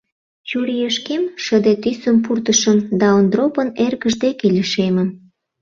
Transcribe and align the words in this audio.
Чурийышкем 0.47 1.23
шыде 1.43 1.73
тӱсым 1.83 2.17
пуртышым 2.25 2.77
да 2.99 3.07
Ондропын 3.17 3.69
эргыж 3.85 4.13
деке 4.23 4.45
лишемым. 4.55 5.09